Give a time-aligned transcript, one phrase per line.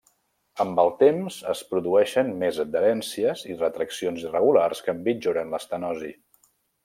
[0.63, 6.11] Amb el temps, es produeixen més adherències i retraccions irregulars que empitjoren l'estenosi.